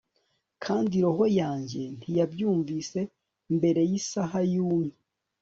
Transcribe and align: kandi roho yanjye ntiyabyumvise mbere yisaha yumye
kandi 0.63 0.95
roho 1.03 1.25
yanjye 1.39 1.81
ntiyabyumvise 1.97 2.99
mbere 3.57 3.81
yisaha 3.89 4.39
yumye 4.53 4.95